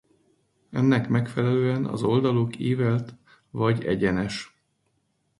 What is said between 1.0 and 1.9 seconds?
megfelelően